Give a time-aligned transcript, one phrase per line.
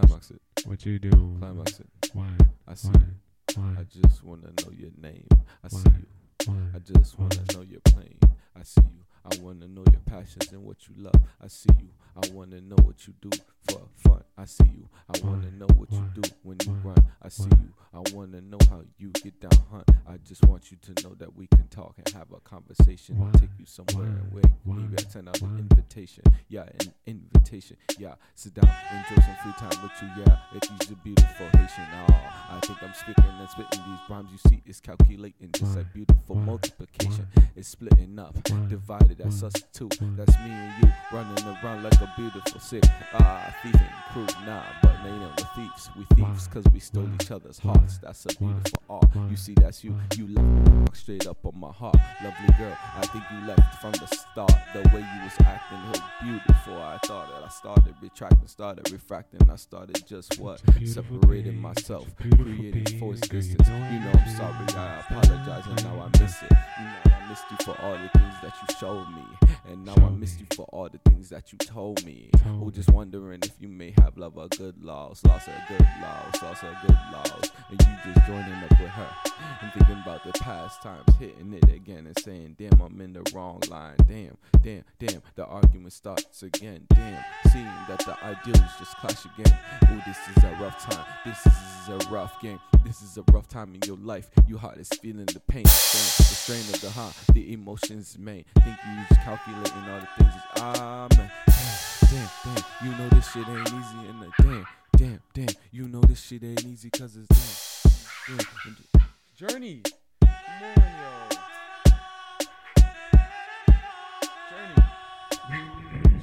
[0.00, 0.40] Climax it.
[0.66, 1.36] What you do?
[1.38, 1.86] Climax it.
[2.12, 2.26] Why?
[2.68, 3.00] I see Why?
[3.00, 3.62] you.
[3.62, 3.80] Why?
[3.80, 5.26] I just wanna know your name.
[5.64, 6.06] I see you.
[6.44, 6.54] Why?
[6.74, 8.18] I just wanna know your plane.
[8.54, 9.04] I see you.
[9.24, 11.14] I wanna know your passions and what you love.
[11.42, 11.88] I see you.
[12.14, 13.30] I wanna know what you do
[13.70, 13.88] for.
[14.38, 14.88] I see you.
[15.08, 16.96] I wanna know what you do when you run.
[17.22, 17.72] I see you.
[17.94, 19.88] I wanna know how you get down hunt.
[20.06, 23.18] I just want you to know that we can talk and have a conversation.
[23.18, 23.30] Why?
[23.32, 24.44] Take you somewhere and wait.
[24.66, 26.22] Maybe I send out an invitation.
[26.48, 27.78] Yeah, an invitation.
[27.98, 30.08] Yeah, sit down, enjoy some free time with you.
[30.22, 31.84] Yeah, if you's a beautiful Haitian.
[31.94, 32.14] Oh,
[32.50, 34.28] I think I'm speaking and spitting these rhymes.
[34.32, 37.26] You see, it's calculating just like beautiful multiplication.
[37.56, 38.34] It's splitting up,
[38.68, 39.16] divided.
[39.16, 39.88] That's us two.
[40.14, 43.80] That's me and you running around like a beautiful sick ah thieving
[44.12, 44.26] crew.
[44.44, 45.88] Nah, but they ain't no thieves.
[45.96, 47.96] We thieves cause we stole each other's hearts.
[47.96, 49.08] That's a beautiful art.
[49.30, 49.96] You see, that's you.
[50.18, 52.76] You left me straight up on my heart, lovely girl.
[52.94, 54.52] I think you left from the start.
[54.74, 56.76] The way you was acting was beautiful.
[56.76, 59.48] I thought that I started retracting, started refracting.
[59.50, 63.66] I started just what It's a beautiful separating myself, creating forced distance.
[63.66, 66.52] You know I'm sorry, I apologize, and now I miss it.
[67.50, 69.22] You for all the things that you showed me,
[69.68, 72.30] and now I miss you for all the things that you told me.
[72.46, 76.42] Oh, just wondering if you may have love a good loss, lost a good loss,
[76.42, 79.08] lost a good loss, and you just joining up with her
[79.62, 83.22] and thinking about the past times, hitting it again and saying, "Damn, I'm in the
[83.34, 85.22] wrong line." Damn, damn, damn.
[85.34, 86.86] The argument starts again.
[86.94, 89.58] Damn, seeing that the ideals just clash again.
[89.88, 91.04] Oh, this is a rough time.
[91.24, 92.60] This is a rough game.
[92.84, 94.30] This is a rough time in your life.
[94.46, 98.44] Your heart is feeling the pain, strain, the strain of the heart, the emotions, man.
[98.62, 99.20] Think you just
[99.64, 100.34] calculating all the things.
[100.34, 101.30] Is, ah, man.
[102.10, 104.08] Damn, damn, you know this shit ain't easy.
[104.08, 108.46] And the damn, damn, damn, you know this shit ain't easy because it's damn, damn.
[108.66, 108.76] and-
[109.36, 109.82] Journie,
[110.22, 110.30] come
[111.02, 111.36] yo.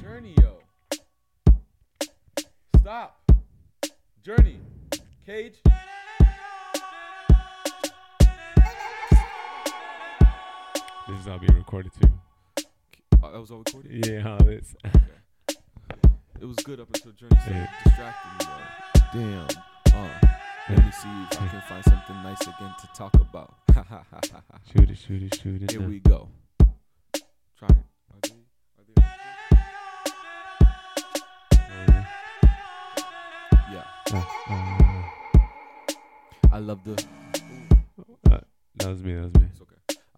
[0.02, 0.58] Journie, yo.
[2.80, 3.30] Stop.
[4.24, 4.58] Journie,
[5.26, 5.60] Cage.
[11.06, 12.08] This is all being recorded too.
[13.34, 14.06] That was all recorded.
[14.06, 14.76] Yeah, all this.
[16.40, 17.66] It was good up until Journie started Yeah.
[17.82, 19.48] distracting me, yo.
[19.48, 19.48] Damn.
[19.92, 20.20] Uh,
[20.68, 23.56] let me see if I can find something nice again to talk about.
[24.72, 25.70] Shoot it, shoot it, shoot it.
[25.72, 25.88] Here now.
[25.88, 26.28] we go.
[27.58, 27.76] Try it.
[28.12, 28.30] Are they,
[28.78, 29.02] are they
[31.58, 32.04] Uh,
[33.72, 33.84] yeah.
[34.12, 35.92] uh, uh,
[36.52, 36.92] I love the.
[38.30, 38.38] uh,
[38.76, 39.46] that was me, that was me.
[39.50, 39.74] It's okay.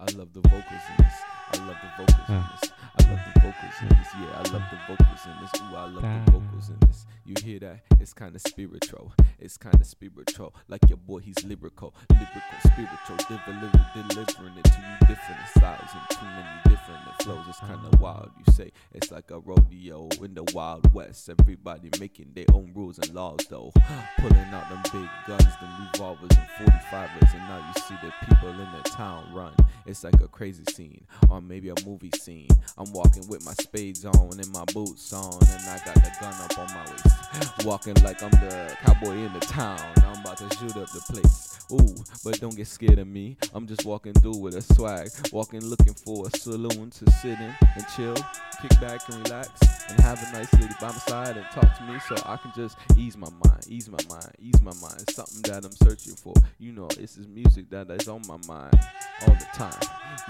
[0.08, 1.14] I love the vocals in this.
[1.52, 2.70] I love the vocals in this.
[2.98, 4.08] I love the vocals in this.
[4.20, 5.50] Yeah, I love the vocals in this.
[5.60, 7.06] Ooh, I love the vocals in this.
[7.24, 7.80] You hear that?
[7.98, 9.12] It's kind of spiritual.
[9.40, 10.54] It's kind of spiritual.
[10.68, 11.92] Like your boy, he's lyrical.
[12.10, 13.16] Lyrical, spiritual.
[13.46, 17.44] Deliver, delivering it to you different styles and too many different flows.
[17.48, 18.30] It's kind of wild.
[18.38, 21.28] You say it's like a rodeo in the Wild West.
[21.28, 23.72] Everybody making their own rules and laws, though.
[24.18, 27.34] Pulling out them big guns, them revolvers and 45ers.
[27.34, 29.52] And now you see the people in the town run.
[29.86, 32.48] It's like a crazy scene, or maybe a movie scene.
[32.78, 36.34] I'm walking with my spades on and my boots on, and I got the gun
[36.42, 37.64] up on my waist.
[37.64, 39.80] Walking like I'm the cowboy in the town.
[39.98, 41.56] I'm about to shoot up the place.
[41.72, 43.36] Ooh, but don't get scared of me.
[43.52, 45.08] I'm just walking through with a swag.
[45.32, 48.14] Walking looking for a saloon to sit in and chill,
[48.60, 49.50] kick back and relax,
[49.88, 52.52] and have a nice lady by my side and talk to me so I can
[52.54, 54.96] just ease my mind, ease my mind, ease my mind.
[55.00, 56.34] It's something that I'm searching for.
[56.58, 58.78] You know, this is music that is on my mind
[59.22, 59.80] all the time,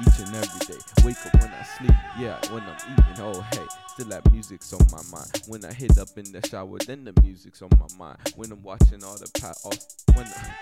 [0.00, 0.80] each and every day.
[1.04, 4.86] Wake up when I sleep, yeah, when I'm eating, oh hey, still that music's on
[4.92, 5.42] my mind.
[5.48, 8.18] When I hit up in the shower, then the music's on my mind.
[8.36, 9.74] When I'm watching all the pa- all,
[10.14, 10.55] when Austin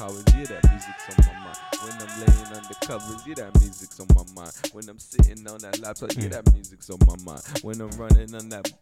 [0.00, 1.58] Powers, yeah, that music's on my mind.
[1.84, 4.52] When I'm laying under covers, yeah, that music's on my mind.
[4.72, 6.28] When I'm sitting on that laptop, yeah, hmm.
[6.30, 7.42] that music's on my mind.
[7.60, 8.72] When I'm running on that,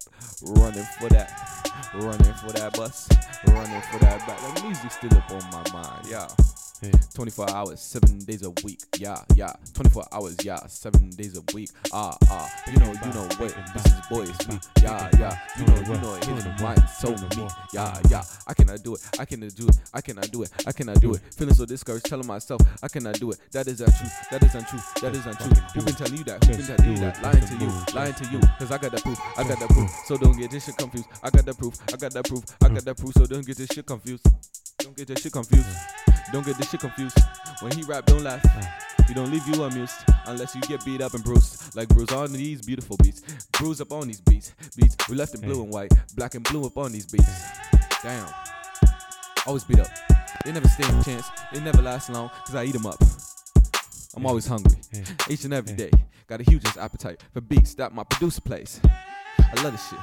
[0.42, 3.08] running for that, running for that bus,
[3.48, 6.28] running for that back, that music's still up on my mind, yeah.
[6.80, 6.92] Hey.
[7.14, 8.80] 24 hours, seven days a week.
[8.98, 9.52] Yeah, yeah.
[9.74, 10.64] 24 hours, yeah.
[10.66, 11.70] Seven days a week.
[11.92, 12.48] Ah, ah.
[12.70, 13.54] You know, you know what?
[13.74, 14.60] This is boy, it's me.
[14.80, 15.36] Yeah, yeah.
[15.58, 17.48] You know, you know it hits right so me.
[17.72, 18.22] Yeah, yeah.
[18.46, 19.00] I cannot do it.
[19.18, 19.76] I cannot do it.
[19.92, 20.50] I cannot do it.
[20.66, 21.20] I cannot do it.
[21.34, 23.38] Feeling so discouraged, telling myself I cannot do it.
[23.50, 24.08] That is untrue.
[24.30, 24.80] That is untrue.
[25.02, 25.62] That is untrue.
[25.74, 26.44] Who been telling you that?
[26.44, 27.22] Who been telling you that?
[27.22, 27.72] Lying to you.
[27.92, 28.40] Lying to you.
[28.58, 29.18] Cause I got the proof.
[29.36, 29.90] I got the proof.
[30.06, 31.08] So don't get this shit confused.
[31.24, 31.74] I got the proof.
[31.92, 32.44] I got the proof.
[32.62, 33.14] I got the proof.
[33.14, 34.24] So don't get this shit confused.
[34.78, 36.07] Don't get this shit confused.
[36.32, 37.18] Don't get this shit confused.
[37.60, 38.42] When he rap, don't laugh.
[39.06, 39.96] He don't leave you amused
[40.26, 41.74] unless you get beat up and bruised.
[41.74, 43.22] Like bruised on these beautiful beats.
[43.52, 44.52] Bruised up on these beats.
[44.76, 44.96] Beats.
[45.08, 45.92] We left in blue and white.
[46.14, 47.26] Black and blue up on these beats.
[48.02, 48.28] Damn.
[49.46, 49.88] Always beat up.
[50.44, 51.26] They never stand a chance.
[51.52, 53.02] They never last long because I eat them up.
[54.14, 54.76] I'm always hungry.
[55.30, 55.90] Each and every day.
[56.26, 58.80] Got a huge appetite for beats that my producer plays.
[59.38, 59.98] I love this shit.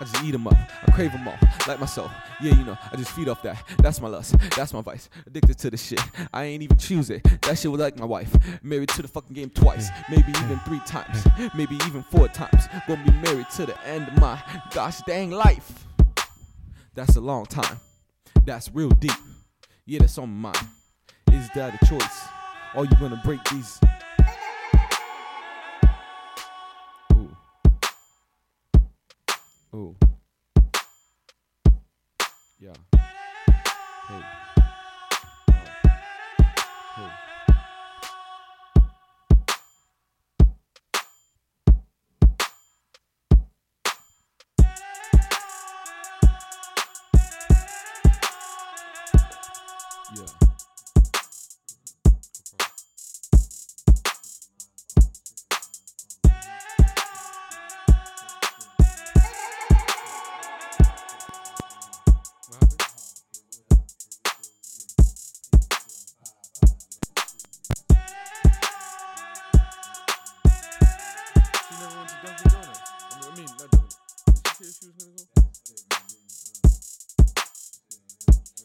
[0.00, 0.54] I just eat them up.
[0.54, 1.36] I crave them all,
[1.68, 2.10] like my soul.
[2.40, 3.62] Yeah, you know, I just feed off that.
[3.78, 4.34] That's my lust.
[4.56, 5.10] That's my vice.
[5.26, 6.00] Addicted to the shit.
[6.32, 7.22] I ain't even choose it.
[7.42, 8.34] That shit was like my wife.
[8.62, 9.90] Married to the fucking game twice.
[10.08, 11.26] Maybe even three times.
[11.54, 12.64] Maybe even four times.
[12.88, 14.42] Gonna be married to the end of my
[14.72, 15.86] gosh dang life.
[16.94, 17.78] That's a long time.
[18.44, 19.12] That's real deep.
[19.84, 20.68] Yeah, that's on my mind.
[21.32, 22.24] Is that a choice?
[22.74, 23.78] Or you gonna break these?
[29.72, 29.94] Ooh.
[32.58, 32.72] Yeah.
[34.08, 34.20] Hey.
[36.96, 37.10] Hey.
[50.16, 50.49] Yeah.
[74.60, 75.24] Did she she was gonna go?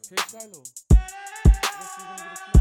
[0.09, 0.63] Hey, Shiloh.
[0.91, 2.54] Guess we're gonna get a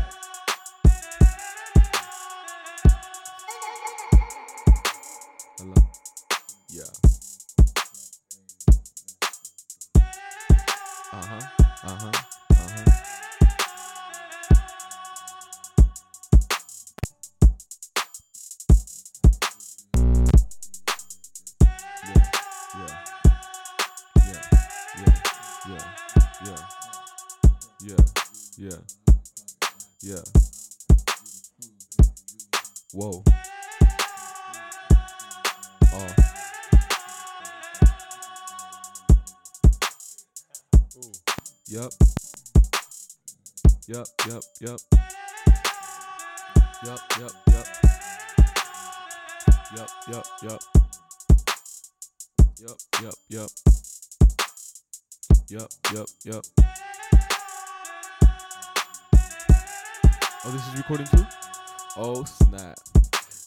[30.06, 30.16] Yeah.
[32.92, 33.24] Whoa.
[35.94, 36.14] Oh.
[41.68, 41.90] Yep.
[43.88, 44.78] Yep, yep, yep.
[46.84, 47.66] Yep, yep, yep.
[49.74, 50.60] Yep, yep, yep.
[52.60, 53.48] Yep, yep, yep.
[55.48, 56.44] Yep, yep, yep.
[60.46, 61.24] Oh, this is recording too?
[61.96, 62.78] Oh, snap.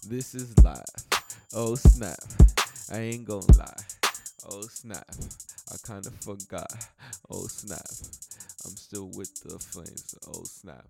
[0.10, 0.84] This is live.
[1.54, 2.18] Oh, snap.
[2.92, 3.84] I ain't gonna lie.
[4.50, 5.06] Oh, snap.
[5.72, 6.74] I kinda forgot.
[7.30, 7.86] Oh, snap.
[8.66, 10.16] I'm still with the flames.
[10.28, 10.88] Oh, snap.